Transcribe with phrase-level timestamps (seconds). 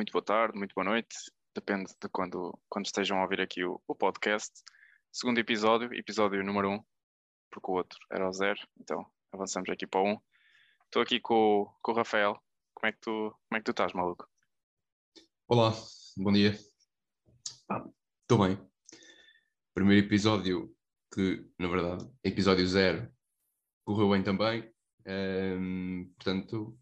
[0.00, 1.14] muito boa tarde, muito boa noite,
[1.54, 4.50] depende de quando, quando estejam a ouvir aqui o, o podcast.
[5.12, 6.84] Segundo episódio, episódio número 1, um,
[7.50, 10.10] porque o outro era o zero, então avançamos aqui para o 1.
[10.12, 10.20] Um.
[10.86, 12.42] Estou aqui com, com o Rafael.
[12.72, 14.26] Como é, que tu, como é que tu estás, maluco?
[15.46, 15.70] Olá,
[16.16, 16.52] bom dia.
[16.52, 18.58] Estou ah, bem.
[19.74, 20.74] Primeiro episódio
[21.12, 23.06] que, na verdade, episódio zero,
[23.84, 24.72] correu bem também.
[25.06, 26.80] Um, portanto,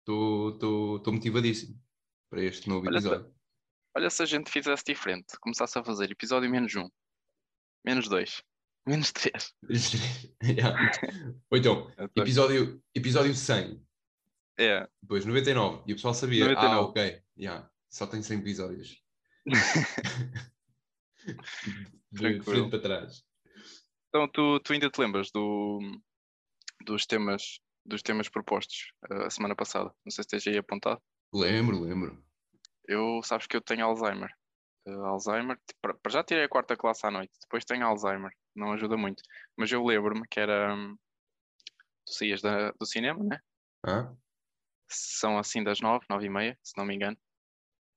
[0.00, 1.80] estou motivadíssimo
[2.32, 3.26] para este novo olha episódio.
[3.26, 3.34] Se,
[3.94, 6.88] olha se a gente fizesse diferente, começasse a fazer episódio menos um,
[7.84, 8.42] menos dois,
[8.88, 9.54] menos três.
[10.42, 10.90] yeah.
[11.50, 13.86] Ou então, episódio, episódio 100.
[14.58, 14.88] É.
[15.02, 15.82] Depois 99.
[15.86, 16.74] E o pessoal sabia, 99.
[16.74, 19.02] ah, ok, yeah, só tem 100 episódios.
[22.10, 23.22] de frente para trás.
[24.08, 25.80] Então, tu, tu ainda te lembras do,
[26.86, 29.92] dos temas dos temas propostos uh, a semana passada.
[30.04, 31.02] Não sei se esteja aí apontado.
[31.32, 32.22] Lembro, lembro.
[32.86, 34.30] Eu, sabes que eu tenho Alzheimer.
[34.86, 38.96] Uh, Alzheimer, para já tirei a quarta classe à noite, depois tenho Alzheimer, não ajuda
[38.96, 39.22] muito.
[39.56, 40.74] Mas eu lembro-me que era.
[40.74, 40.96] Um,
[42.04, 43.40] tu saías da, do cinema, né?
[43.86, 44.12] Ah?
[44.88, 47.16] São assim das nove, nove e meia, se não me engano.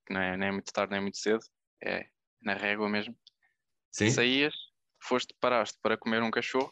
[0.09, 1.43] Não é, nem é muito tarde, nem é muito cedo.
[1.83, 2.07] É
[2.41, 3.17] na régua mesmo.
[3.91, 4.11] Sim.
[4.11, 4.53] Saías,
[5.01, 6.71] foste, paraste para comer um cachorro,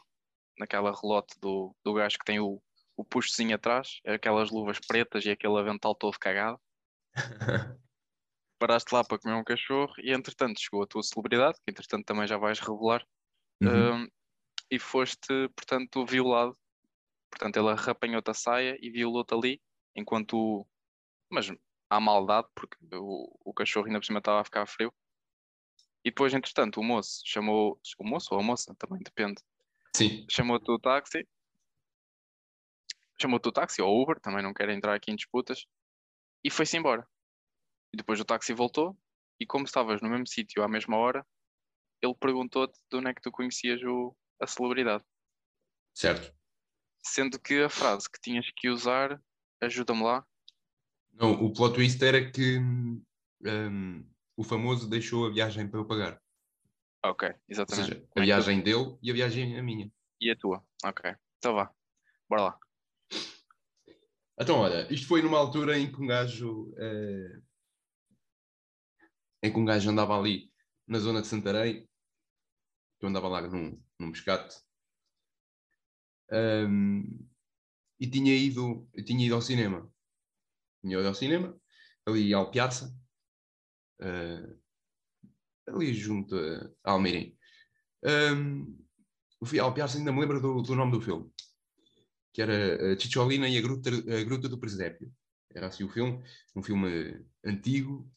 [0.57, 2.61] naquela relote do, do gajo que tem o,
[2.95, 6.59] o puxozinho atrás, aquelas luvas pretas e aquele avental todo cagado.
[8.59, 12.27] Paraste lá para comer um cachorro e entretanto chegou a tua celebridade, que entretanto também
[12.27, 13.05] já vais revelar,
[13.61, 14.03] uhum.
[14.03, 14.07] um,
[14.69, 16.57] e foste, portanto, violado.
[17.29, 19.61] Portanto, ele arrapanhou-te a saia e violou-te ali,
[19.95, 20.67] enquanto.
[21.29, 21.51] Mas
[21.89, 24.93] há maldade, porque o, o cachorro ainda por cima estava a ficar frio.
[26.05, 27.79] E depois, entretanto, o moço chamou.
[27.97, 29.41] O moço ou a moça, também depende.
[29.95, 30.25] Sim.
[30.29, 31.27] Chamou-te o táxi
[33.23, 35.65] chamou-te o táxi ou Uber, também não quero entrar aqui em disputas,
[36.43, 37.07] e foi-se embora.
[37.93, 38.97] E depois o táxi voltou,
[39.39, 41.25] e como estavas no mesmo sítio à mesma hora,
[42.01, 45.03] ele perguntou-te de onde é que tu conhecias o, a celebridade.
[45.95, 46.35] Certo.
[47.05, 49.21] Sendo que a frase que tinhas que usar,
[49.61, 50.25] ajuda-me lá.
[51.13, 56.21] Não, o plot twist era que um, o famoso deixou a viagem para eu pagar.
[57.05, 57.91] Ok, exatamente.
[57.91, 59.91] Ou seja, a viagem dele e a viagem a minha.
[60.19, 61.15] E a tua, ok.
[61.37, 61.73] Então vá,
[62.29, 62.59] bora lá.
[64.43, 66.73] Então, olha, isto foi numa altura em que um gajo.
[66.77, 67.41] Eh,
[69.41, 70.51] em que um gajo andava ali
[70.85, 71.87] na zona de Santarém,
[72.99, 74.53] que eu andava lá num, num pescate,
[76.29, 77.25] um,
[77.97, 79.89] e tinha ido, tinha ido ao cinema.
[80.81, 81.57] Tinha ido ao cinema,
[82.05, 82.93] ali ao Piazza,
[84.01, 84.61] uh,
[85.67, 86.35] ali junto
[86.83, 87.37] a Almeirim.
[88.03, 88.85] Um,
[89.45, 91.32] fui ao Piazza, ainda me lembro do, do nome do filme
[92.33, 95.11] que era a Cicciolina e a Gruta, a Gruta do Presépio.
[95.53, 96.21] Era assim o filme,
[96.55, 98.11] um filme antigo,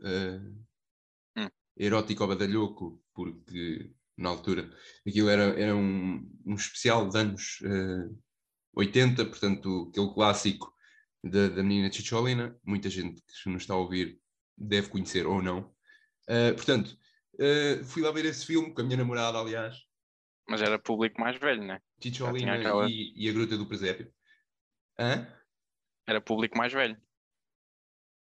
[0.00, 1.48] uh, hum.
[1.76, 4.68] erótico badalhoco, porque na altura
[5.06, 8.18] aquilo era, era um, um especial de anos uh,
[8.74, 10.74] 80, portanto, aquele clássico
[11.22, 14.20] da, da menina Cicciolina, muita gente que nos está a ouvir
[14.58, 15.72] deve conhecer ou não.
[16.28, 16.98] Uh, portanto,
[17.86, 19.76] fui lá ver esse filme com a minha namorada, aliás,
[20.48, 21.80] mas era público mais velho, né?
[22.00, 22.88] Ticholina aquela...
[22.88, 24.12] e, e, a Gruta do Presépio.
[24.98, 25.26] Hã?
[26.06, 27.00] Era público mais velho.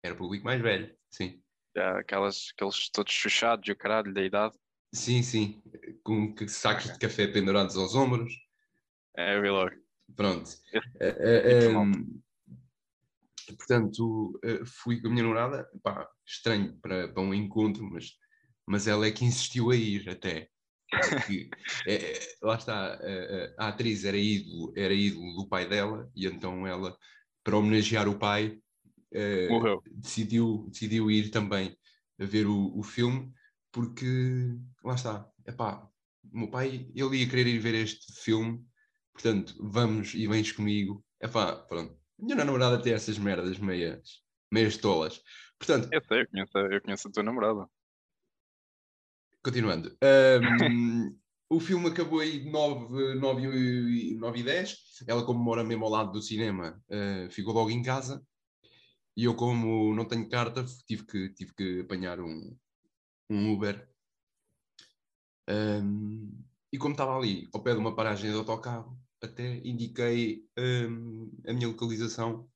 [0.03, 1.43] Era público mais velho, sim.
[1.77, 4.57] Aquelas, aqueles todos chuchados e o caralho da idade.
[4.93, 5.63] Sim, sim.
[6.03, 8.33] Com sacos de café pendurados aos ombros.
[9.17, 9.77] É, eu vi logo.
[10.17, 10.51] Pronto.
[10.75, 12.23] Uh, uh, um,
[13.57, 15.69] portanto, uh, fui com a minha namorada.
[15.83, 18.13] Pá, estranho para, para um encontro, mas,
[18.67, 20.49] mas ela é que insistiu a ir até.
[20.91, 21.49] Porque,
[21.87, 26.27] é, é, lá está, a, a, atriz era ídolo, era ídolo do pai dela, e
[26.27, 26.97] então ela,
[27.45, 28.59] para homenagear o pai,
[29.13, 29.49] é,
[29.93, 31.77] decidiu, decidiu ir também
[32.19, 33.33] a ver o, o filme,
[33.73, 35.89] porque lá está, epá,
[36.33, 38.65] o meu pai, ele ia querer ir ver este filme,
[39.13, 41.05] portanto, vamos e vens comigo.
[41.21, 41.93] Epá, pronto.
[41.93, 44.23] A minha namorada tem essas merdas meias,
[44.53, 45.23] meias tolas.
[45.59, 47.67] Portanto, eu sei, eu conheço, eu conheço a tua namorada.
[49.43, 49.97] Continuando.
[50.03, 54.77] Um, o filme acabou aí 9, 9, e, 9 e 10.
[55.07, 58.23] Ela, como mora mesmo ao lado do cinema, uh, ficou logo em casa.
[59.17, 62.57] E eu, como não tenho carta, tive que, tive que apanhar um,
[63.31, 63.89] um Uber.
[65.49, 71.31] Um, e como estava ali, ao pé de uma paragem de autocarro, até indiquei um,
[71.47, 72.49] a minha localização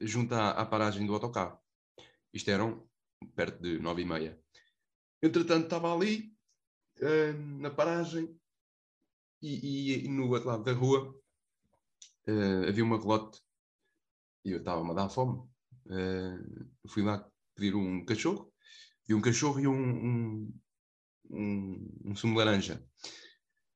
[0.00, 1.58] junto à, à, paragem do autocarro.
[2.32, 2.86] Isto eram
[3.34, 4.39] perto de nove e meia.
[5.22, 6.32] Entretanto, estava ali,
[7.00, 8.34] uh, na paragem,
[9.42, 11.14] e, e, e, no outro lado da rua
[12.28, 13.40] uh, havia uma relote,
[14.44, 15.48] e eu estava-me a dar fome.
[15.86, 18.52] Uh, fui lá pedir um cachorro,
[19.08, 20.60] e um cachorro e um, um,
[21.30, 22.84] um, um sumo de laranja.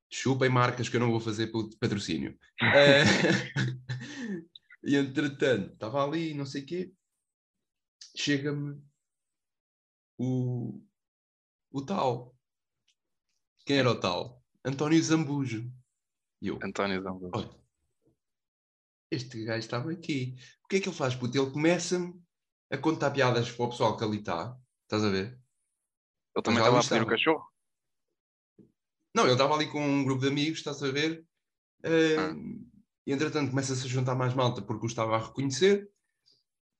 [0.09, 2.37] Chupem marcas que eu não vou fazer patrocínio.
[2.61, 3.85] uh,
[4.83, 6.93] e entretanto, estava ali, não sei o quê,
[8.15, 8.81] chega-me
[10.17, 10.81] o,
[11.75, 12.33] o tal.
[13.65, 14.41] Quem era o tal?
[14.63, 15.69] António Zambujo.
[16.41, 17.31] E eu, António Zambujo.
[17.33, 17.49] Olha,
[19.11, 20.37] este gajo estava aqui.
[20.63, 21.15] O que é que ele faz?
[21.15, 21.37] Puto?
[21.37, 22.17] Ele começa-me
[22.71, 24.57] a contar piadas para o pessoal que ali está.
[24.83, 25.37] Estás a ver?
[26.35, 27.51] Ele também estava a pedir o cachorro?
[29.13, 31.25] Não, ele estava ali com um grupo de amigos, estás a ver?
[31.83, 32.35] Uh, ah.
[33.05, 35.89] E entretanto começa-se a juntar mais malta porque o estava a reconhecer.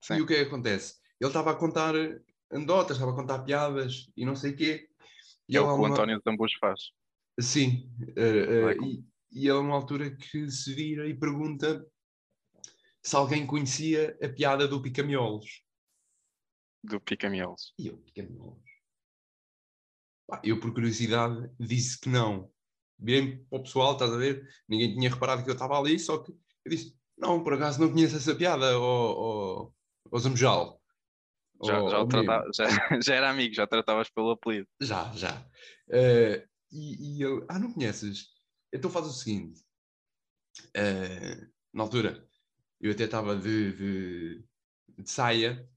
[0.01, 0.15] Sim.
[0.15, 0.95] E o que é que acontece?
[1.19, 1.93] Ele estava a contar
[2.51, 4.89] andotas, estava a contar piadas e não sei o quê.
[5.47, 6.91] E é o que o António Tambos faz.
[7.39, 7.91] Sim.
[8.17, 11.85] Uh, uh, e, e ele, uma altura que se vira e pergunta
[13.03, 15.61] se alguém conhecia a piada do Picamiolos.
[16.83, 17.73] Do Picamiolos.
[17.77, 18.63] E eu, Picamiolos?
[20.43, 22.51] Eu, por curiosidade, disse que não.
[22.97, 24.47] Virei para o pessoal, estás a ver?
[24.67, 27.91] Ninguém tinha reparado que eu estava ali, só que eu disse: Não, por acaso não
[27.91, 29.71] conheço essa piada, ó,
[30.11, 30.74] ó, Zamujal.
[31.63, 32.65] Já, já, tratava, já,
[33.01, 34.67] já, era amigo, já tratavas pelo apelido.
[34.81, 35.39] Já, já.
[35.87, 38.27] Uh, e, e eu, ah, não conheces?
[38.73, 39.61] Então faz o seguinte:
[40.75, 42.27] uh, na altura,
[42.81, 44.45] eu até estava de, de,
[44.97, 45.67] de, saia,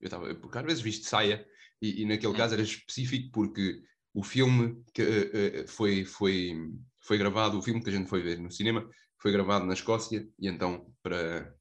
[0.00, 1.46] eu estava, porque às vezes visto de saia,
[1.80, 2.36] e, e naquele hum.
[2.36, 3.82] caso era específico porque
[4.14, 6.54] o filme que uh, foi, foi,
[7.02, 10.26] foi gravado, o filme que a gente foi ver no cinema, foi gravado na Escócia,
[10.38, 11.54] e então, para,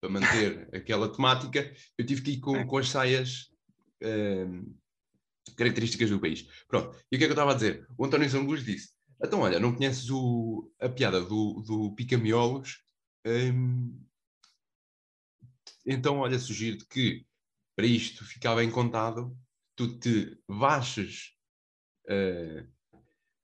[0.00, 3.50] para manter aquela temática, eu tive que ir com, com as saias
[4.02, 4.76] uh,
[5.56, 6.46] características do país.
[6.68, 7.86] Pronto, e o que é que eu estava a dizer?
[7.96, 8.90] O António Zambujo disse:
[9.22, 12.78] então, olha, não conheces o, a piada do, do Pica-Miolos?
[13.26, 14.04] Um,
[15.84, 17.26] então, olha, sugiro-te que
[17.74, 19.36] para isto ficar bem contado,
[19.76, 21.32] tu te baixes
[22.06, 22.66] uh,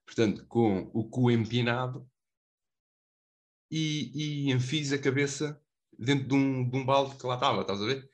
[0.04, 2.08] portanto, com o cu empinado
[3.70, 5.60] e, e enfis a cabeça
[5.98, 8.08] dentro de um, de um balde que lá estava, estás a ver?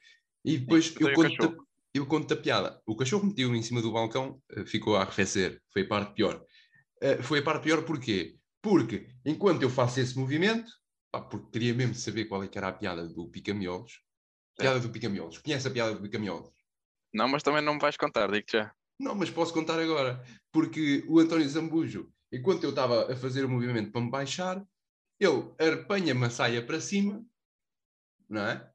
[0.45, 2.81] E depois eu conto, eu conto a piada.
[2.87, 6.43] O cachorro meteu em cima do balcão, uh, ficou a arrefecer, foi a parte pior.
[7.03, 8.37] Uh, foi a parte pior porquê?
[8.63, 10.71] Porque enquanto eu faço esse movimento,
[11.11, 14.01] pá, porque queria mesmo saber qual é que era a piada do pica-miolos.
[14.59, 15.39] Piada do pica-miolos.
[15.39, 16.51] Conhece a piada do pica-miolos?
[17.13, 18.73] Não, mas também não me vais contar, digo já.
[18.99, 20.23] Não, mas posso contar agora.
[20.53, 24.63] Porque o António Zambujo, enquanto eu estava a fazer o movimento para me baixar,
[25.19, 27.25] ele arpanha-me a saia para cima,
[28.31, 28.73] não é?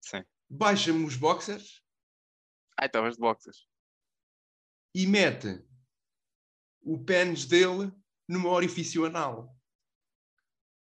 [0.00, 0.24] Sim.
[0.48, 1.84] Baixa-me os boxers.
[2.78, 3.68] Ai, estavas de boxers.
[4.94, 5.64] E mete
[6.82, 7.92] o pênis dele
[8.28, 9.56] numa orifício anal.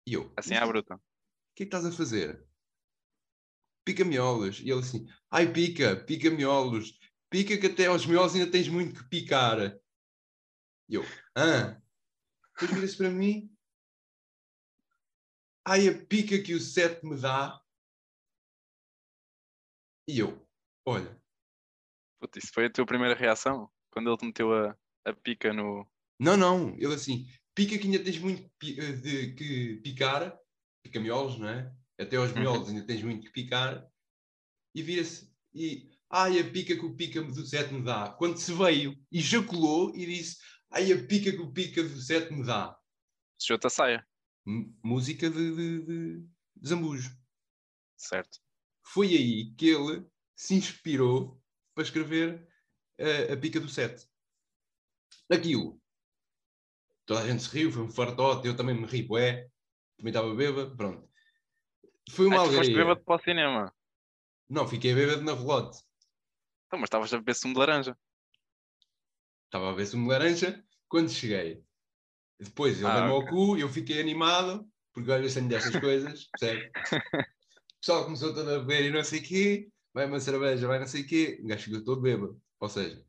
[0.05, 0.31] E eu.
[0.37, 0.95] Assim à bruta.
[0.95, 0.99] O
[1.55, 2.45] que é que estás a fazer?
[3.83, 4.59] Pica miolos.
[4.59, 6.97] E ele assim, ai pica, pica miolos
[7.29, 9.59] pica que até aos miolos ainda tens muito que picar.
[10.89, 11.03] E eu,
[11.35, 11.79] ah.
[12.53, 13.55] Depois vira-se para mim,
[15.63, 17.61] ai a pica que o sete me dá.
[20.07, 20.41] E eu,
[20.85, 21.21] olha.
[22.19, 23.69] Puta, isso foi a tua primeira reação?
[23.91, 25.85] Quando ele te meteu a, a pica no.
[26.19, 30.37] Não, não, ele assim, pica que ainda tens muito eh, de que picar,
[30.83, 31.71] pica miolos, não é?
[31.99, 32.39] Até aos uhum.
[32.39, 33.85] miolos ainda tens muito que picar,
[34.73, 38.11] e vira-se, e ai a pica que o pica do sete me dá.
[38.13, 40.37] Quando se veio, ejaculou e disse,
[40.71, 42.77] ai a pica que o pica do sete me dá.
[43.37, 44.07] Sujou-te a saia.
[44.45, 47.15] M música de, de, de, de Zambujo.
[47.97, 48.39] Certo.
[48.93, 51.41] Foi aí que ele se inspirou
[51.75, 52.47] para escrever
[52.99, 54.07] uh, a pica do sete.
[55.29, 55.81] Aquilo.
[57.05, 59.49] Toda a gente se riu, foi um fartote, eu também me ri, bué.
[59.97, 61.09] Também estava bêbado, pronto.
[62.11, 62.59] Foi uma alegria.
[62.59, 63.75] Foste bêbado para o cinema?
[64.49, 65.83] Não, fiquei bêbado na relote.
[66.67, 67.97] Então, mas estavas a beber sumo de laranja.
[69.45, 71.61] Estava a beber sumo de laranja quando cheguei.
[72.39, 73.27] Depois ele ah, deu-me okay.
[73.27, 76.71] ao cu, eu fiquei animado, porque olha, tenho destas coisas, percebe?
[77.77, 80.79] O pessoal começou todo a beber e não sei o quê, vai uma cerveja, vai
[80.79, 82.41] não sei o quê, o gajo ficou todo bêbado.
[82.59, 83.05] Ou seja,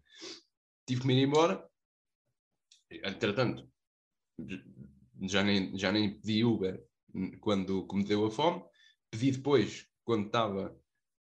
[0.87, 1.67] tive que me ir embora.
[2.91, 3.69] Entretanto,
[5.23, 6.87] já nem, já nem pedi Uber
[7.41, 8.63] quando me deu a fome.
[9.11, 10.79] Pedi depois, quando estava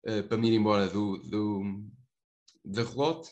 [0.05, 1.85] uh, para me ir embora do, do,
[2.63, 3.31] da relote.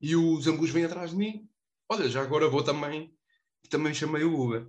[0.00, 1.48] E o Zambus vem atrás de mim.
[1.88, 3.16] Olha, já agora vou também.
[3.70, 4.68] Também chamei o Uber.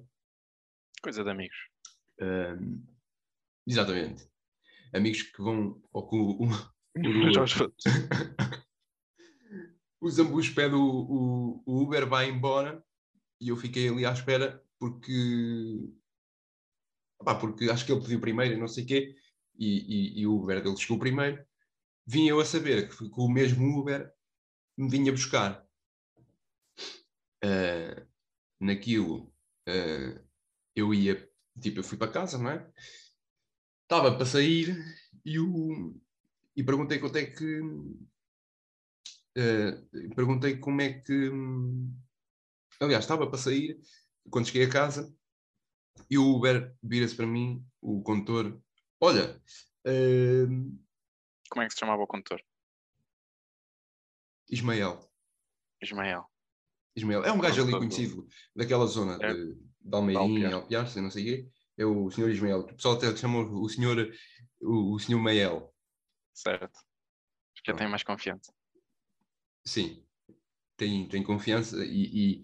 [1.02, 1.58] Coisa de amigos.
[2.22, 2.95] Um,
[3.68, 4.28] exatamente.
[4.94, 6.38] Amigos que vão ao cu.
[6.98, 7.02] O,
[10.08, 12.82] o, Zambus pede o, o, Uber, vai embora
[13.42, 15.92] e eu fiquei ali à espera porque.
[17.42, 19.14] porque acho que ele pediu primeiro e não sei o quê.
[19.60, 21.46] e, e, e o Uber dele chegou primeiro,
[22.06, 24.12] vim eu a saber que, que o mesmo Uber
[24.78, 25.66] me vinha buscar.
[27.44, 28.06] Uh,
[28.60, 29.32] naquilo,
[29.68, 30.26] uh,
[30.76, 31.30] eu ia,
[31.62, 32.72] tipo, eu fui para casa, não é?
[33.86, 34.75] Estava para sair
[35.24, 35.96] e, o,
[36.56, 37.60] e perguntei quanto é que.
[39.38, 41.32] Uh, perguntei como é que.
[42.80, 43.80] Aliás, estava para sair,
[44.32, 45.15] quando cheguei a casa,
[46.10, 48.60] e o Uber vira-se para mim, o condutor:
[49.00, 49.39] Olha.
[49.86, 50.75] Uh,
[51.48, 52.42] como é que se chamava o condutor?
[54.50, 55.00] Ismael.
[55.80, 56.25] Ismael.
[56.96, 57.24] Ismael.
[57.24, 59.32] É um gajo ali conhecido daquela zona é.
[59.32, 61.51] de, de Almeirim, Alpiar, não sei o quê.
[61.77, 62.60] É o senhor Ismael.
[62.60, 64.12] O pessoal até chama o senhor,
[64.62, 65.74] o, o senhor Mael.
[66.34, 66.79] Certo.
[67.65, 68.53] Já tem mais confiança.
[69.65, 70.05] Sim.
[70.77, 72.44] Tem, tem confiança e,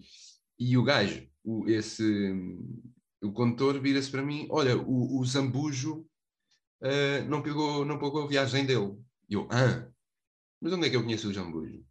[0.58, 2.32] e o gajo, o, esse,
[3.22, 6.08] o condutor vira-se para mim, olha, o, o Zambujo
[6.80, 8.98] uh, não, pegou, não pagou a viagem dele.
[9.28, 9.90] E eu, ah,
[10.60, 11.84] mas onde é que eu conheço o Zambujo?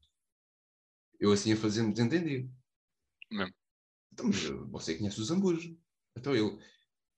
[1.19, 2.51] Eu assim a fazer-me desentendido.
[3.29, 3.53] Mesmo.
[4.11, 5.77] Então, mas você conhece o Zambujo.
[6.17, 6.57] Então ele,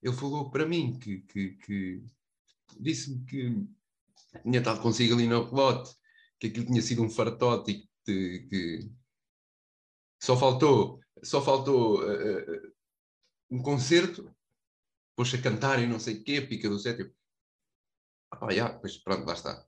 [0.04, 2.04] ele falou para mim que, que, que
[2.78, 3.66] disse-me que
[4.42, 5.96] tinha estado consigo ali no relote,
[6.38, 8.92] que aquilo tinha sido um fartote e que, que
[10.22, 12.72] só faltou, só faltou uh,
[13.50, 14.30] um concerto,
[15.16, 17.10] pôs a cantar e não sei o quê, pica do sétimo.
[18.30, 19.66] Ah pá, já, pois pronto, lá está.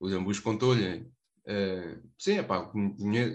[0.00, 1.08] O Zambujo contou-lhe
[1.46, 2.70] Uh, sim, epá,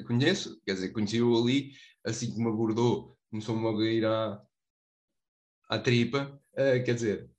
[0.05, 1.73] conheço, quer dizer, conheci-o ali,
[2.05, 4.44] assim que me abordou, começou-me a ir à,
[5.67, 7.29] à tripa, uh, quer dizer,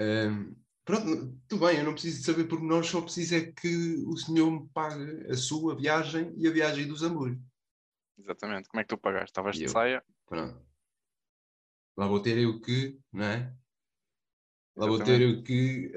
[0.00, 4.16] uh, pronto, tudo bem, eu não preciso de saber pormenores, só preciso é que o
[4.16, 7.40] senhor me pague a sua viagem e a viagem do Zambujo.
[8.18, 9.30] Exatamente, como é que tu pagaste?
[9.30, 10.02] Estavas de saia?
[10.26, 10.64] Pronto.
[11.96, 13.56] Lá vou ter eu que, não é?
[14.76, 15.90] Lá vou ter eu que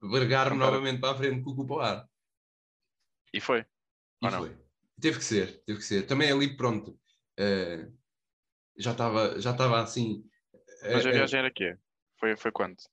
[0.00, 2.08] vergar novamente para a frente com o cupo ar.
[3.32, 3.66] E foi.
[4.22, 4.56] E foi.
[5.00, 6.06] Teve que ser, teve que ser.
[6.06, 7.98] Também ali, pronto, uh,
[8.76, 10.24] já estava já estava assim.
[10.82, 11.76] Mas a viagem era quê?
[12.18, 12.84] Foi, foi quanto?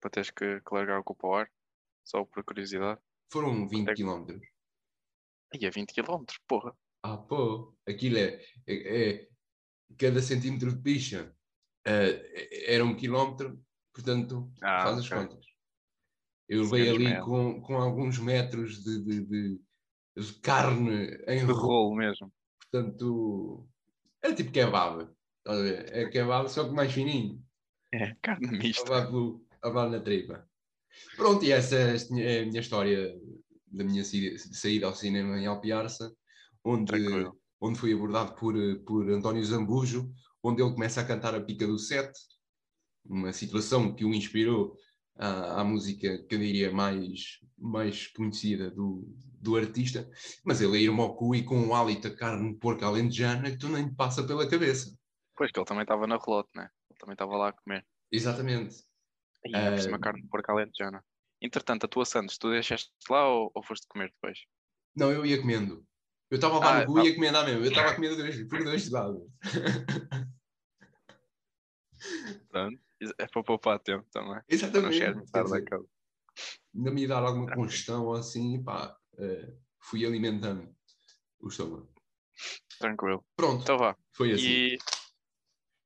[0.00, 1.50] Para teres que, que largar o cupo ao ar?
[2.04, 3.00] Só por curiosidade?
[3.32, 3.94] Foram 20 é...
[3.94, 4.26] km.
[5.54, 6.76] E é 20 km, porra.
[7.02, 9.28] Ah, pô, aquilo é, é, é
[9.98, 11.34] cada centímetro de picha
[11.86, 13.60] uh, era um quilómetro,
[13.92, 15.18] portanto, ah, faz as okay.
[15.18, 15.46] contas.
[16.48, 19.60] Eu levei ali com, com alguns metros de, de, de,
[20.16, 22.32] de carne em de rolo mesmo.
[22.58, 23.68] Portanto,
[24.20, 25.08] era tipo kebab.
[25.52, 27.42] É kebab, só que mais fininho.
[27.92, 29.08] É, carne mista.
[29.62, 30.48] A bar na tripa.
[31.16, 33.14] Pronto, e essa é a minha história
[33.66, 36.12] da minha saída ao cinema em Alpiarça,
[36.64, 36.92] onde,
[37.60, 38.54] onde fui abordado por,
[38.84, 40.10] por António Zambujo,
[40.42, 42.18] onde ele começa a cantar a pica do sete,
[43.04, 44.76] uma situação que o inspirou
[45.16, 49.06] à, à, música que eu diria mais, mais conhecida do,
[49.40, 50.08] do artista,
[50.44, 53.50] mas ele é irmão ao cu e com um hálito a carne de porco alentejana
[53.50, 54.98] que tu nem passa pela cabeça.
[55.40, 56.68] Pois, que ele também estava na relote, né?
[56.90, 57.86] Ele também estava lá a comer.
[58.12, 58.84] Exatamente.
[59.46, 60.00] E é por cima uh...
[60.00, 61.02] carne de porco alentejana.
[61.40, 64.38] Entretanto, a tua Santos, tu deixaste lá ou, ou foste comer depois?
[64.94, 65.82] Não, eu ia comendo.
[66.30, 67.64] Eu estava lá ah, no cu e ia comendo lá mesmo.
[67.64, 69.22] Eu estava a comer dois, por dois lados.
[72.50, 72.78] Pronto.
[73.16, 74.42] É para poupar tempo também.
[74.46, 74.92] Exatamente.
[74.92, 75.16] Dizer,
[76.74, 80.70] ainda me dar alguma congestão ou assim, pá, uh, fui alimentando
[81.38, 81.90] o estômago.
[82.78, 83.24] Tranquilo.
[83.34, 83.62] Pronto.
[83.62, 83.96] Então vá.
[84.12, 84.46] Foi assim.
[84.46, 84.78] E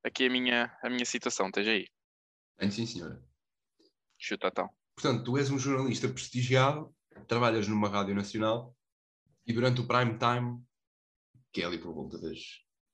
[0.05, 1.89] aqui a minha, a minha situação, esteja aí.
[2.59, 3.23] Bem, sim, senhora.
[4.19, 4.71] Chuta então.
[4.95, 6.95] Portanto, tu és um jornalista prestigiado,
[7.27, 8.77] trabalhas numa rádio nacional
[9.47, 10.63] e durante o prime time,
[11.53, 12.39] que é ali por volta das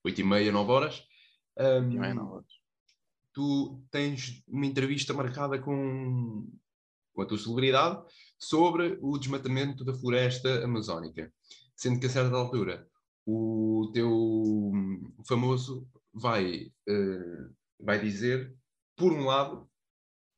[0.06, 1.04] 8h30, 9 horas,
[1.58, 2.60] um, 8h30, 9 horas
[3.32, 6.48] tu tens uma entrevista marcada com,
[7.12, 8.02] com a tua celebridade
[8.38, 11.32] sobre o desmatamento da floresta amazónica.
[11.76, 12.86] Sendo que a certa altura
[13.26, 14.72] o teu
[15.26, 18.54] famoso vai, uh, vai dizer,
[18.96, 19.70] por um lado,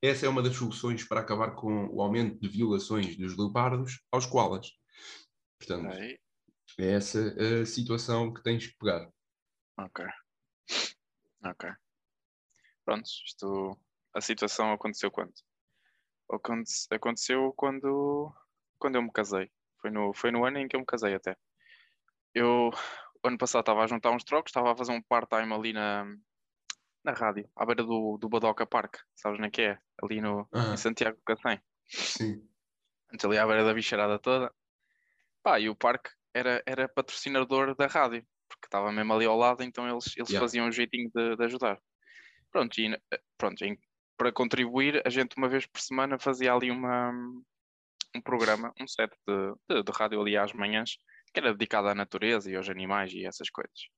[0.02, 4.26] essa é uma das soluções para acabar com o aumento de violações dos leopardos aos
[4.26, 4.71] koalas.
[5.59, 6.19] Portanto, é
[6.79, 9.09] essa a situação que tens que pegar.
[9.79, 10.05] Ok.
[11.45, 11.71] Ok.
[12.85, 13.79] Pronto, isto,
[14.14, 15.33] a situação aconteceu quando?
[16.91, 18.33] Aconteceu quando,
[18.79, 19.50] quando eu me casei.
[19.81, 21.37] Foi no, foi no ano em que eu me casei até.
[22.35, 22.71] Eu,
[23.25, 26.05] ano passado, estava a juntar uns trocos, estava a fazer um part-time ali na,
[27.05, 29.79] na rádio, à beira do, do Badoca Park, sabes nem que é?
[30.02, 31.61] Ali no, em Santiago do Cacém.
[31.88, 32.49] Sim.
[33.12, 34.52] Antes ali à beira da bicharada toda.
[35.43, 39.62] Pá, e o parque era, era patrocinador da rádio, porque estava mesmo ali ao lado,
[39.62, 40.41] então eles, eles yeah.
[40.41, 41.81] faziam um jeitinho de, de ajudar.
[42.50, 43.64] Pronto, e, eh, pronto
[44.17, 47.11] para contribuir, a gente uma vez por semana fazia ali uma,
[48.14, 50.97] um programa, um set de, de, de rádio ali às manhãs,
[51.32, 53.88] que era dedicado à natureza e aos animais e essas coisas.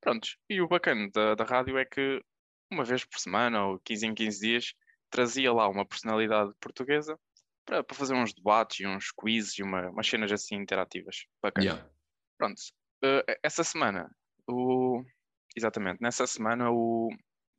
[0.00, 2.22] Prontos, e o bacana da, da rádio é que
[2.70, 4.74] uma vez por semana ou 15 em 15 dias
[5.10, 7.18] trazia lá uma personalidade portuguesa
[7.64, 11.26] para, para fazer uns debates e uns quizzes e uma, umas cenas assim interativas.
[11.42, 11.64] Bacana.
[11.64, 11.90] Yeah.
[12.38, 12.60] Pronto,
[13.04, 14.10] uh, essa semana,
[14.48, 15.02] o...
[15.56, 17.10] exatamente, nessa semana, o...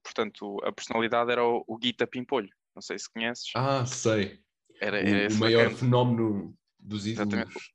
[0.04, 2.50] portanto, a personalidade era o, o Guita Pimpolho.
[2.76, 3.52] Não sei se conheces.
[3.56, 4.42] Ah, sei.
[4.82, 7.34] Era, O, era o maior fenómeno dos ídolos.
[7.34, 7.74] Exatamente.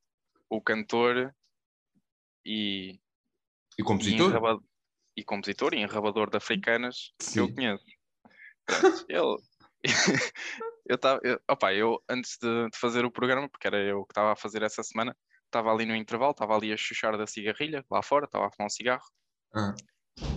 [0.51, 1.35] o cantor
[2.49, 3.01] e,
[3.79, 4.31] E e, compositor?
[4.31, 4.61] enraba-
[5.17, 7.55] e compositor e enrabador de africanas que eu Sim.
[7.55, 7.85] conheço.
[8.67, 9.37] Pronto, ele.
[10.87, 11.21] eu estava.
[11.25, 14.37] Eu, opa, eu antes de, de fazer o programa, porque era eu que estava a
[14.37, 18.27] fazer essa semana, estava ali no intervalo, estava ali a chuchar da cigarrilha lá fora,
[18.27, 19.05] estava a fumar um cigarro.
[19.53, 19.75] Ah,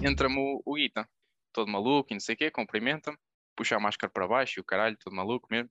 [0.01, 1.09] Entra-me o, o Guita,
[1.53, 3.17] todo maluco e não sei o quê, cumprimenta-me,
[3.55, 5.69] puxa a máscara para baixo e o caralho, todo maluco mesmo.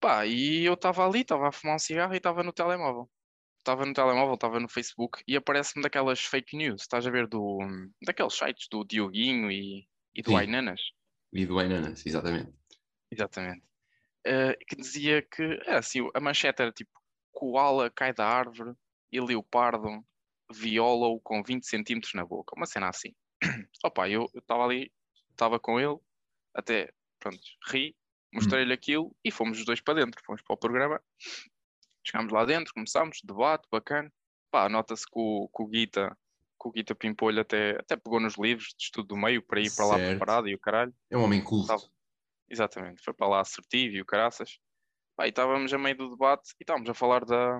[0.00, 3.10] Pá, e eu estava ali, estava a fumar um cigarro e estava no telemóvel.
[3.62, 7.60] Estava no telemóvel, estava no Facebook e aparece-me daquelas fake news, estás a ver, do,
[8.04, 10.36] daqueles sites do Dioguinho e, e do.
[10.36, 10.80] Ainanas.
[11.32, 12.52] e do Enanas, exatamente.
[13.08, 13.62] Exatamente.
[14.26, 16.90] Eh, que dizia que era assim, a manchete era tipo
[17.30, 18.74] koala cai da árvore
[19.12, 20.04] e leopardo
[20.52, 22.56] viola-o com 20 centímetros na boca.
[22.56, 23.14] Uma cena assim.
[23.84, 24.92] Opa, eu estava ali,
[25.30, 25.98] estava com ele,
[26.52, 27.38] até, pronto,
[27.68, 27.96] ri,
[28.34, 30.20] mostrei-lhe aquilo e fomos os dois para dentro.
[30.24, 31.00] Fomos para o programa,
[32.04, 34.12] chegámos lá dentro, começámos, debate, bacana.
[34.50, 36.10] Pá, nota-se que o, que o Guita,
[36.60, 39.74] que o Guita Pimpolho até, até pegou nos livros de estudo do meio para ir
[39.74, 40.94] para lá preparado e o caralho.
[41.10, 41.72] É um homem culto.
[41.72, 41.92] Estava-
[42.50, 44.58] Exatamente, foi para lá assertivo e o caraças.
[45.16, 47.58] Pá, e estávamos a meio do debate e estávamos a falar da,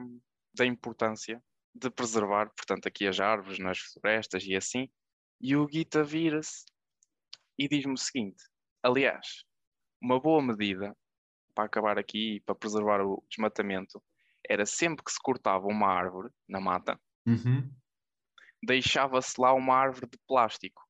[0.55, 1.43] da importância
[1.75, 4.91] de preservar, portanto, aqui as árvores nas florestas e assim.
[5.41, 6.67] E o Guita vira-se
[7.59, 8.43] e diz-me o seguinte:
[8.83, 9.45] aliás,
[10.03, 10.95] uma boa medida
[11.55, 14.03] para acabar aqui e para preservar o desmatamento
[14.49, 17.71] era sempre que se cortava uma árvore na mata, Uhum.
[18.63, 20.83] deixava-se lá uma árvore de plástico,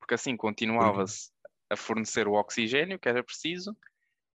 [0.00, 1.30] porque assim continuava-se
[1.70, 3.76] a fornecer o oxigênio que era preciso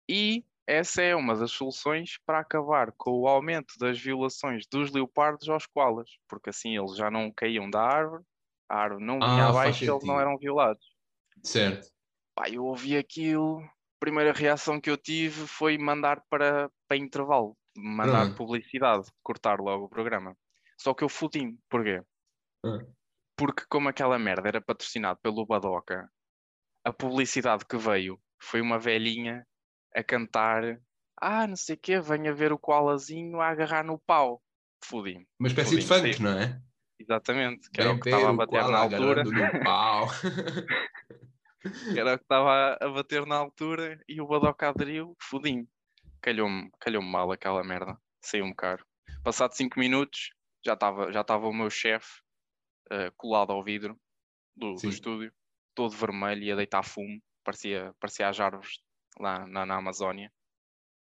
[0.09, 5.49] e essa é uma das soluções para acabar com o aumento das violações dos leopardos
[5.49, 8.23] aos koalas, porque assim eles já não caíam da árvore,
[8.69, 10.85] a árvore não vinha Ah, abaixo e eles não eram violados.
[11.43, 11.87] Certo.
[12.33, 13.69] Pá, eu ouvi aquilo, a
[13.99, 18.37] primeira reação que eu tive foi mandar para, para intervalo, mandar Pronto.
[18.37, 20.35] publicidade, cortar logo o programa.
[20.77, 22.01] Só que eu fodi-me, porquê?
[22.65, 22.79] Ah.
[23.37, 26.09] Porque como aquela merda era patrocinado pelo Badoca,
[26.83, 29.45] a publicidade que veio foi uma velhinha
[29.93, 30.79] a cantar
[31.21, 34.41] ah, não sei o quê, venha ver o koalazinho a agarrar no pau.
[34.83, 36.61] Fodi-me, Uma espécie de funk, não é?
[36.99, 39.23] exatamente, que era Vem o que estava a bater na altura.
[39.63, 40.07] pau.
[41.93, 45.67] que era o que estava a bater na altura e o Badoca aderiu, fodinho.
[46.25, 48.85] Calhou-me calhou mal aquela merda, saiu-me caro.
[49.23, 50.31] Passado 5 minutos,
[50.65, 52.21] já estava já estava o meu chefe
[52.91, 53.99] eh, colado ao vidro
[54.55, 55.33] do, do estúdio,
[55.75, 58.79] todo vermelho e a deitar fumo, parecia, parecia as árvores
[59.19, 60.31] lá na, na Amazónia,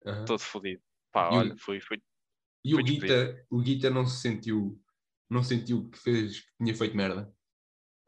[0.06, 0.26] Aham.
[0.26, 0.82] todo fodido.
[1.12, 1.98] Pá, E o- olha, fui, fui,
[2.64, 4.82] E o Foi Guita, o Guita não se sentiu,
[5.30, 7.34] não sentiu que fez, que tinha feito merda.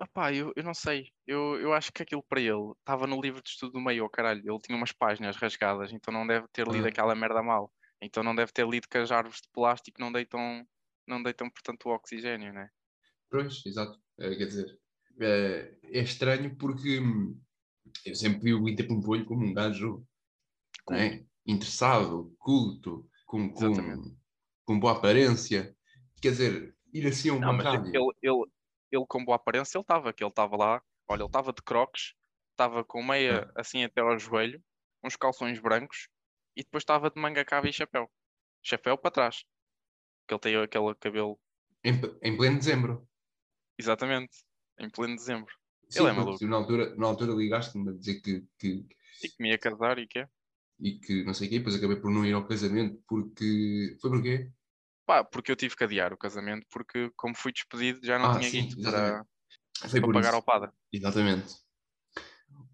[0.01, 1.11] Opá, eu, eu não sei.
[1.27, 4.09] Eu, eu acho que aquilo para ele estava no livro de estudo do meio, oh,
[4.09, 4.41] caralho.
[4.45, 6.89] Ele tinha umas páginas rasgadas, então não deve ter lido Ah.
[6.89, 7.73] aquela merda mal.
[8.01, 10.65] Então não deve ter lido que as árvores de plástico não deitam,
[11.07, 12.69] não deitam portanto, o oxigênio, né?
[13.29, 13.99] Pois, exato.
[14.21, 14.79] Eh, quer dizer,
[15.21, 17.37] eh, é estranho porque hum,
[18.07, 20.07] eu sempre vi o Pimpolho como um gajo
[20.89, 21.25] não é?
[21.47, 23.73] interessado, culto, com, com,
[24.65, 25.75] com boa aparência.
[26.23, 27.93] Quer dizer, ir assim a uma Não, mas rádio.
[27.95, 28.45] ele, ele,
[28.93, 32.15] ele com boa aparência, ele estava, que ele estava lá, olha, ele estava de crocs,
[32.53, 34.63] estava com meia assim até ao joelho,
[35.05, 36.09] uns calções brancos,
[36.57, 38.11] e depois estava de manga cava e chapéu.
[38.65, 39.45] Chapéu para trás.
[40.29, 41.41] Que ele tem aquele cabelo,
[41.85, 43.09] Em, em pleno dezembro.
[43.79, 44.45] exatamente,
[44.79, 45.53] em pleno dezembro.
[45.89, 46.45] Sim, Ele é maluco.
[46.47, 48.87] na altura, na altura ligaste-me a dizer que, que,
[49.25, 50.21] E que me ia casar e que
[50.81, 53.97] e que não sei o quê, depois acabei por não ir ao casamento porque.
[54.01, 54.53] Foi porquê?
[55.09, 58.39] Pá, porque eu tive que adiar o casamento, porque como fui despedido já não Ah,
[58.39, 59.27] tinha sim, guito exatamente.
[59.81, 60.35] para, para pagar isso.
[60.37, 60.71] ao padre.
[60.93, 61.55] Exatamente.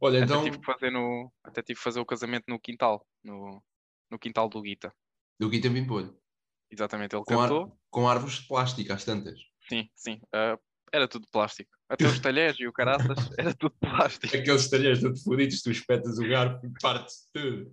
[0.01, 3.07] Olha, então, Até tive que fazer no, até tive que fazer o casamento no quintal,
[3.23, 3.63] no,
[4.11, 4.93] no quintal do Guita.
[5.39, 6.21] do Guita Pimpolho.
[6.69, 7.79] Exatamente, ele Com, ar- cantou.
[7.89, 9.39] com árvores de plástico às tantas.
[9.69, 10.21] Sim, sim.
[10.35, 10.59] ah,
[10.93, 11.71] era tudo plástico.
[11.89, 14.37] Até os talheres e o caraças era tudo plástico.
[14.37, 17.73] Aqueles talheres todos fodidos, tu espetas o garfo e partes tudo.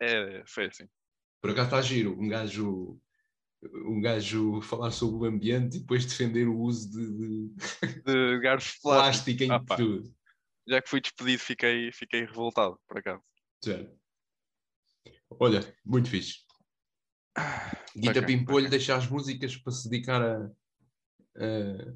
[0.00, 0.88] É, foi assim.
[1.40, 3.00] Por acaso está giro, um gajo,
[3.86, 7.54] um gajo falar sobre o ambiente e depois defender o uso de, de
[8.04, 10.14] De garfos plástico em Ah, tudo.
[10.66, 13.22] já que fui despedido, fiquei, fiquei revoltado, por acaso.
[13.64, 13.98] Sério.
[15.30, 16.46] Olha, muito fixe.
[17.96, 18.70] Guita Bacana, Pimpolho bacana.
[18.70, 20.44] deixa as músicas para se dedicar a.
[21.36, 21.94] a-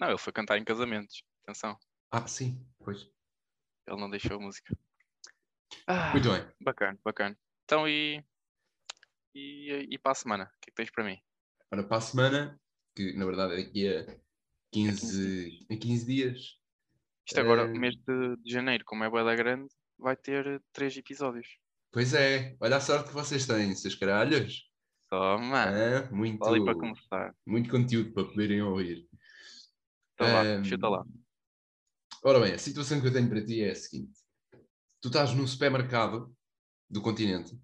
[0.00, 1.22] Não, ele foi cantar em casamentos.
[1.42, 1.76] Atenção,
[2.12, 3.10] Ah, sim, pois.
[3.86, 4.76] ele não deixou a música.
[5.86, 6.46] Ah, Muito bem.
[6.60, 7.38] bacana, bacana.
[7.64, 8.22] Então e,
[9.38, 10.44] e, e para a semana?
[10.44, 11.18] O que é que tens para mim?
[11.72, 12.60] Ora, para a semana,
[12.94, 14.20] que na verdade é daqui a
[14.72, 16.38] 15, a 15 dias.
[17.26, 20.96] Isto agora, Eh, mês de, de janeiro, como é da grande, vai ter eh, três
[20.96, 21.48] episódios.
[21.92, 24.62] Pois é, olha a sorte que vocês têm, seus caralhos.
[25.10, 27.34] Toma, Ah, muito, só ali para começar.
[27.46, 29.08] muito conteúdo para poderem ouvir.
[30.14, 31.04] Então lá, Ahm, chuta lá.
[32.24, 34.18] Ora bem, a situação que eu tenho para ti é a seguinte:
[35.00, 36.34] tu estás num supermercado
[36.90, 37.58] do continente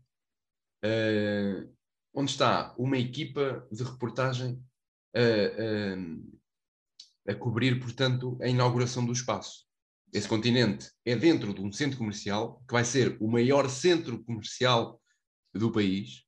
[0.85, 1.67] eh,
[2.15, 4.63] onde está uma equipa de reportagem
[5.15, 5.97] eh,
[7.27, 9.65] eh, a cobrir, portanto, a inauguração do espaço.
[10.13, 15.01] Esse continente é dentro de um centro comercial que vai ser o maior centro comercial
[15.53, 16.23] do país.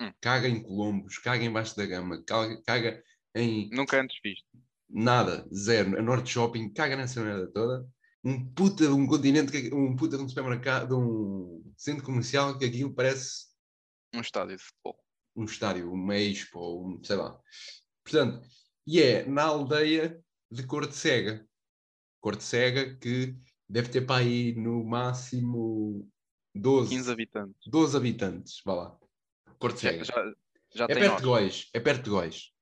[0.00, 0.10] Hum.
[0.20, 3.02] Caga em Colombos, caga em Baixo da Gama, caga, caga
[3.34, 4.46] em Nunca antes visto.
[4.88, 5.98] nada, zero.
[5.98, 7.86] A Norte Shopping caga nessa merda toda.
[8.24, 12.58] Um puta de um continente, que- um puta de um supermercado, de um centro comercial
[12.58, 13.47] que aquilo parece
[14.14, 14.98] Um estádio de futebol.
[15.36, 17.38] um estádio, uma expo, um, sei lá.
[18.04, 18.46] Portanto,
[18.86, 21.46] e é na aldeia de Corte Cega.
[22.20, 23.36] Corte Cega que
[23.68, 26.08] deve ter para aí no máximo
[26.54, 27.66] 12, 15 habitantes.
[27.66, 28.98] 12 habitantes, vá lá.
[29.58, 30.04] Corte Cega.
[30.04, 30.14] já,
[30.74, 32.52] já é perto de Góis, é perto de Góis.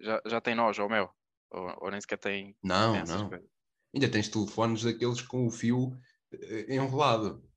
[0.00, 1.14] Já, já tem nós, ou mel.
[1.50, 3.28] Ou, ou nem sequer tem, Não, tem não.
[3.28, 3.48] coisas.
[3.94, 5.96] Ainda tens telefones daqueles com o fio
[6.32, 7.48] eh, enrolado.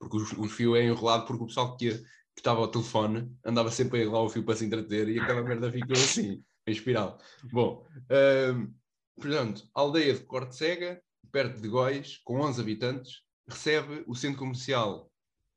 [0.00, 2.02] Porque o, o fio é enrolado porque o pessoal que,
[2.34, 5.42] que estava ao telefone andava sempre a enrolar o fio para se entreter e aquela
[5.42, 7.18] merda ficou assim, em espiral.
[7.44, 8.72] Bom, ahm,
[9.16, 15.10] portanto, aldeia de Corte Cega, perto de Góis, com 11 habitantes, recebe o centro comercial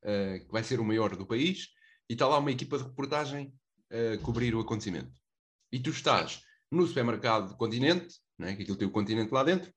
[0.04, 1.70] eh, que vai ser o maior do país
[2.10, 3.54] e está lá uma equipa de reportagem
[3.90, 5.12] a cobrir o acontecimento.
[5.72, 9.74] E tu estás no supermercado do continente, né, que aquilo tem o continente lá dentro,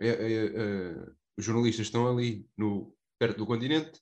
[0.00, 0.94] é,
[1.36, 4.00] os jornalistas estão ali no, perto do continente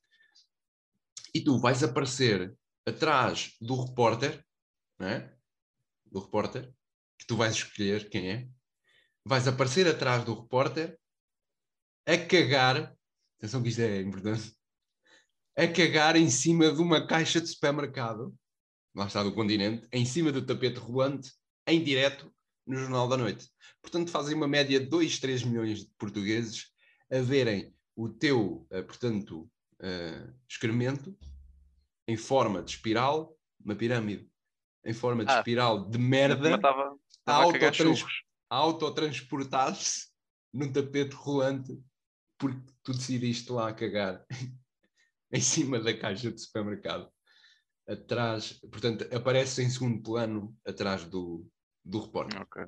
[1.37, 4.43] e tu vais aparecer atrás do repórter,
[4.99, 5.31] né?
[6.07, 6.73] do repórter,
[7.19, 8.49] que tu vais escolher quem é,
[9.23, 10.99] vais aparecer atrás do repórter
[12.07, 12.97] a cagar,
[13.39, 14.55] atenção que isto é importante,
[15.55, 18.35] a cagar em cima de uma caixa de supermercado,
[18.95, 21.33] lá está do continente, em cima do tapete rolante,
[21.67, 22.33] em direto,
[22.67, 23.47] no Jornal da Noite.
[23.83, 26.73] Portanto, fazem uma média de 2, 3 milhões de portugueses
[27.13, 31.17] a verem o teu, eh, portanto, eh, excremento
[32.09, 34.31] em forma de espiral, uma pirâmide,
[34.85, 38.23] em forma de Ah, espiral de merda, estava a, estava a cagar autotrans churros.
[38.49, 40.09] a autotransportar-se
[40.53, 41.79] num tapete rolante
[42.39, 44.25] porque tu decidiste lá cagar
[45.33, 47.11] em cima da caixa de supermercado.
[47.89, 51.47] Atrás, portanto, aparece em segundo plano atrás do,
[51.85, 52.41] do repórter.
[52.41, 52.65] Ok.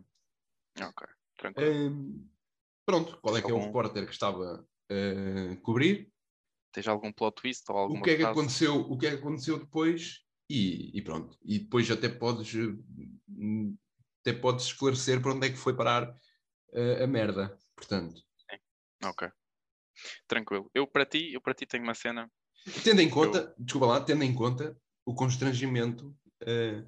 [0.80, 1.08] Ok.
[1.36, 1.90] Tranquilo.
[1.90, 2.28] Hum,
[2.84, 6.10] pronto, qual é que é o repórter que estava a cobrir?
[6.78, 8.38] Tens algum plot twist ou alguma O que é que frase?
[8.38, 8.80] aconteceu?
[8.82, 10.20] O que é que aconteceu depois?
[10.48, 11.36] E, e pronto.
[11.44, 12.54] E depois até podes
[13.28, 13.76] hum,
[14.20, 16.14] até podes esclarecer para onde é que foi parar
[16.72, 17.58] eh, a merda.
[17.74, 18.22] Portanto,
[19.04, 19.28] Ok.
[20.28, 20.70] Tranquilo.
[20.72, 22.30] Eu para ti, eu para ti tenho uma cena.
[22.84, 26.84] tendo em conta, desculpa lá, tendo em conta o constrangimento eh,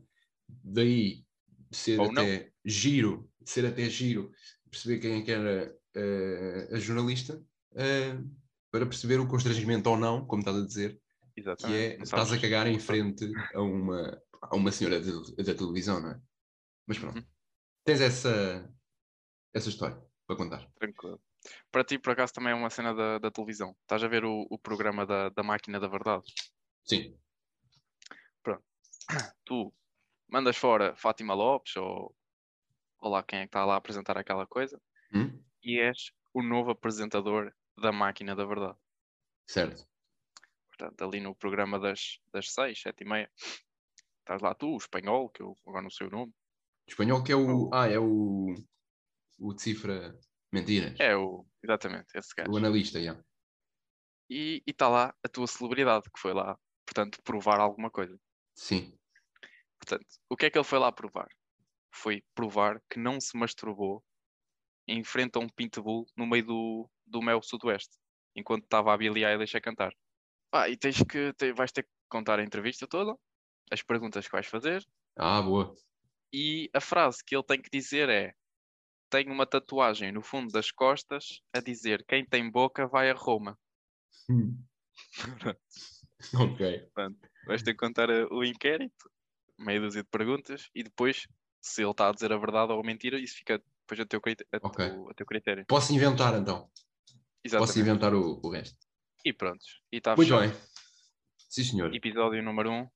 [0.49, 1.25] daí
[1.73, 2.23] ser Ou não.
[2.23, 4.31] até giro, ser até giro,
[4.71, 7.43] perceber quem é que era eh, a jornalista,
[7.75, 8.17] eh,
[8.71, 11.01] para perceber o constrangimento ou não, como estás a dizer,
[11.35, 11.95] que Exatamente.
[11.95, 16.01] é Não estás a sabes- cagar em frente a uma, a uma senhora da televisão,
[16.01, 16.21] não é?
[16.87, 17.27] Mas pronto, Uhum.
[17.85, 18.73] tens essa,
[19.55, 20.71] essa história para contar.
[20.79, 21.21] Tranquilo.
[21.73, 23.75] Para ti, por acaso, também é uma cena da, da televisão.
[23.83, 26.25] Estás a ver o, o programa da, da Máquina da Verdade?
[26.85, 27.17] Sim,
[29.45, 29.73] Tu
[30.29, 32.15] mandas fora Fátima Lopes ou,
[33.01, 34.81] ou lá quem é que está lá a apresentar aquela coisa
[35.13, 35.43] Hum?
[35.65, 38.79] e és o novo apresentador da Máquina da Verdade.
[39.47, 39.89] certo.
[40.69, 43.31] Portanto, ali no programa das, das seis, sete e meia,
[44.21, 46.33] estás lá tu, o espanhol, que eu agora não sei o nome.
[46.89, 47.71] Espanhol que é o.
[47.73, 48.55] Ah, é o.
[49.39, 50.19] O decifra
[50.53, 50.99] mentiras.
[50.99, 52.51] É o, exatamente, esse gajo.
[52.51, 53.23] O analista, já.
[54.29, 58.19] E está lá a tua celebridade, que foi lá, portanto, provar alguma coisa.
[58.55, 58.97] Sim.
[59.79, 61.29] Portanto, o que é que ele foi lá provar?
[61.93, 64.03] Foi provar que não se masturbou
[64.87, 67.97] em frente a um pitbull no meio do, do mel sudoeste,
[68.37, 69.93] enquanto estava a Billie Eilish a cantar.
[70.53, 73.15] Ah, e tens que, te- vais ter que contar a entrevista toda,
[73.71, 74.85] as perguntas que vais fazer,
[75.17, 75.75] Ah, boa.
[76.33, 78.35] e a frase que ele tem que dizer é
[79.11, 83.59] tem uma tatuagem no fundo das costas a dizer quem tem boca vai a Roma.
[86.35, 86.89] Ok.
[87.47, 89.11] Vais ter que contar eh, o inquérito,
[89.59, 91.27] meia dúzia de perguntas, e depois,
[91.61, 94.21] se ele está a dizer a verdade ou a mentira, isso fica depois a teu,
[94.53, 94.87] a Ok.
[94.87, 95.65] teu, a teu critério.
[95.67, 96.71] Posso inventar então?
[97.45, 97.69] Exatamente.
[97.69, 98.79] Posso inventar o, o resto.
[99.25, 99.65] E pronto.
[99.93, 100.51] E está Muito fechado.
[100.53, 100.61] bem.
[101.49, 101.95] Sim, senhor.
[101.95, 102.89] Episódio número 1, um,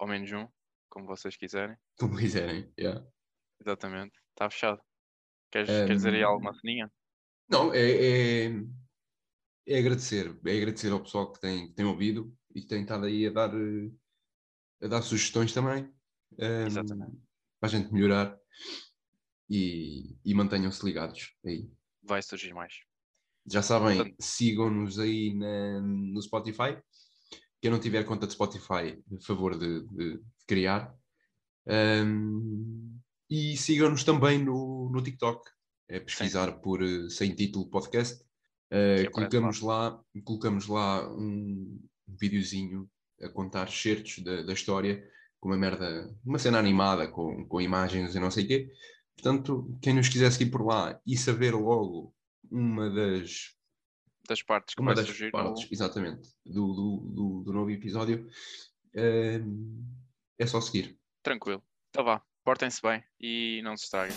[0.00, 0.48] ou menos um,
[0.88, 1.76] como vocês quiserem.
[1.98, 2.72] Como quiserem.
[2.78, 3.04] yeah.
[3.60, 4.18] Exatamente.
[4.30, 4.80] Está fechado.
[5.50, 6.92] Queres, Ehm, queres dizer aí alguma ceninha?
[7.48, 8.50] Não, é, é,
[9.66, 10.38] é agradecer.
[10.46, 13.30] É agradecer ao pessoal que tem, que tem ouvido e que tem estado aí a
[13.30, 13.90] dar, eh,
[14.82, 15.92] a dar sugestões também.
[16.38, 17.16] ehm, Exatamente.
[17.60, 18.38] Para a gente melhorar.
[19.48, 21.70] E, e mantenham-se ligados aí.
[22.02, 22.74] Vai surgir mais.
[23.50, 26.76] Já sabem, sigam-nos aí na- no Spotify.
[27.60, 30.94] Quem não tiver conta de Spotify, favor de, de- de criar.
[31.66, 35.48] Ahm, e sigam-nos também no, no TikTok.
[35.88, 38.24] É pesquisar por eh, sem título podcast.
[38.70, 42.88] Aparece colocamos lá, colocamos lá um videozinho
[43.22, 45.04] a contar certos da, da história
[45.40, 48.70] com uma merda, uma cena animada com, com imagens e não sei o quê.
[49.14, 52.12] Portanto, quem nos quiser seguir por lá e saber logo
[52.50, 53.54] uma das
[54.28, 55.72] Das partes que uma vai das surgir partes, no...
[55.72, 58.28] exatamente, do, do, do, do novo episódio,
[58.94, 59.40] eh,
[60.38, 60.98] é só seguir.
[61.22, 61.62] Tranquilo.
[61.90, 62.22] Então vá.
[62.44, 64.14] Portem-se bem e não se estraguem.